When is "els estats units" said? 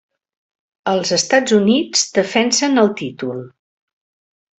0.93-2.05